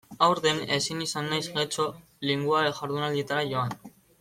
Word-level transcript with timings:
Aurten 0.27 0.61
ezin 0.77 1.03
izan 1.07 1.29
naiz 1.33 1.43
Getxo 1.59 1.85
Linguae 2.31 2.73
jardunaldietara 2.81 3.47
joan. 3.55 3.79